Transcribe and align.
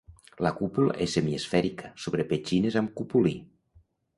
La 0.45 0.51
cúpula 0.61 0.95
és 1.05 1.17
semiesfèrica 1.17 1.91
sobre 2.07 2.27
petxines 2.33 2.79
amb 2.83 2.93
cupulí. 3.03 3.35